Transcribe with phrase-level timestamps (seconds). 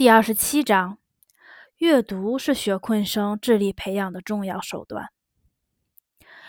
[0.00, 0.96] 第二十七章，
[1.76, 5.10] 阅读是学困生智力培养的重要手段。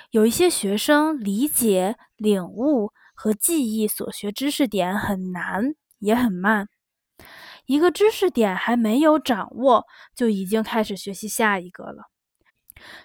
[0.09, 6.70] 有一些学生理解、领悟和记忆所学知识点很难，也很慢。
[7.66, 12.06] 一个知识点还没有掌握，就已经开始学习下一个了。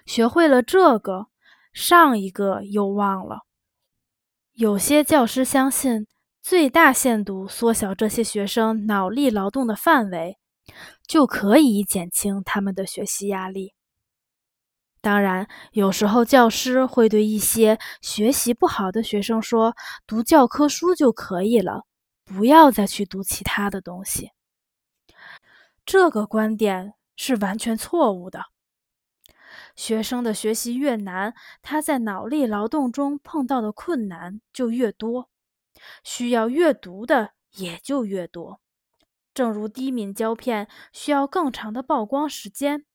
[0.05, 1.27] 学会了这个，
[1.73, 3.41] 上一个又忘了。
[4.53, 6.07] 有些教师相信。
[6.49, 10.37] 最大限度缩小这些学生脑力劳动的范围，
[11.05, 13.73] 就可以减轻他们的学习压力。
[15.01, 19.75] 当然，有时候教师会对一些学习不好的学生说
[20.07, 21.83] ：“读教科书就可以了，
[22.23, 24.31] 不要再去读其他的东西。”
[25.85, 28.45] 这个观点是完全错误的。
[29.75, 35.29] 学生的学习越难，他在脑力劳动中碰到的困难就越多。
[36.03, 38.61] 需要阅读的也就越多，
[39.33, 42.85] 正如低敏胶片需要更长的曝光时间，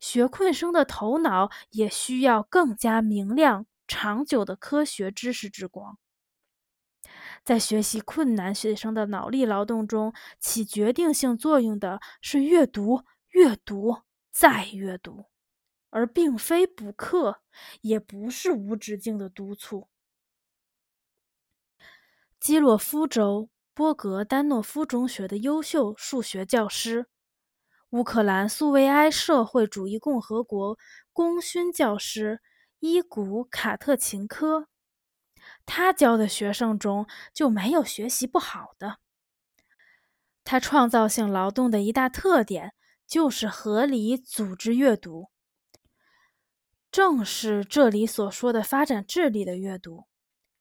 [0.00, 5.98] 学困生的头脑也需要更加明亮、长久的科学知识之光。
[7.44, 15.26] 在学习困难学生的脑力劳动中，起决定性作用的是阅读、阅读再阅读，
[15.90, 17.40] 而并非补课，
[17.80, 19.88] 也不是无止境的督促。
[22.40, 27.06] 基洛夫州波格丹诺夫中学的优秀数学教师，
[27.90, 30.78] 乌克兰苏维埃社会主义共和国
[31.12, 32.40] 功勋教师
[32.78, 34.68] 伊古卡特琴科，
[35.66, 38.98] 他教的学生中就没有学习不好的。
[40.44, 42.72] 他创造性劳动的一大特点
[43.06, 45.28] 就是合理组织阅读，
[46.90, 50.07] 正是这里所说的发展智力的阅读。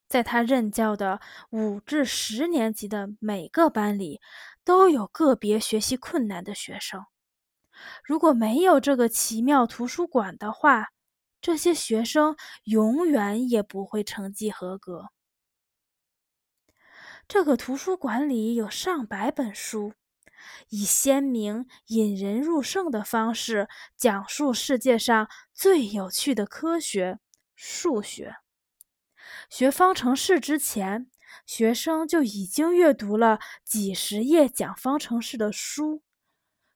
[0.08, 1.20] 在他任教的
[1.50, 4.22] 五至十年级的每个班里，
[4.64, 7.06] 都有个别学习困难的学生。
[8.04, 10.88] 如果没有这个奇妙图书馆的话，
[11.40, 15.10] 这些学生永远也不会成绩合格。
[17.28, 19.94] 这个图书馆里有上百本书，
[20.70, 27.20] 以鲜明、引人入胜的方式讲述世界上最有趣的科学——
[27.56, 28.38] 数学。
[29.50, 31.10] 学方程式之前，
[31.46, 36.04] 学生就已经阅读了几十页讲方程式的书，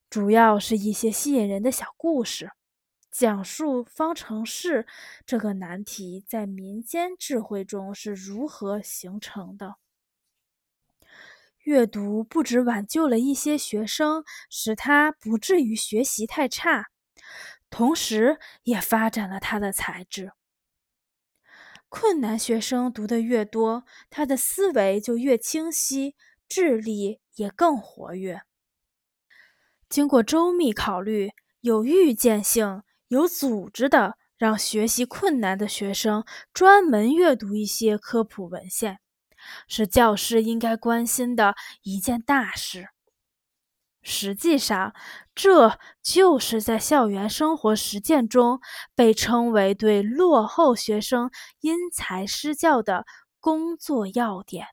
[0.10, 2.52] 主要是一些吸引人的小故事，
[3.12, 4.88] 讲述方程式
[5.26, 9.76] 这个难题在民间智慧中是如何形成的。
[11.64, 16.88] 阅读不止挽救了一些学生，使他不至于学习太差，
[17.70, 20.32] 同时也发展了他的才智。
[21.92, 26.16] 困难学生读得越多，他的思维就越清晰，
[26.48, 28.44] 智力也更活跃。
[29.90, 39.00] 经过周密考虑，有预见性、有组织的让学习困难的学生专门阅读一些科普文献，
[39.68, 42.88] 是教师应该关心的一件大事。
[44.04, 44.94] 实际上，
[45.36, 48.60] 这就是在校园生活实践中
[48.96, 51.30] 被称为对落后学生
[51.62, 53.06] 因材施教的
[53.40, 54.68] 工作要点。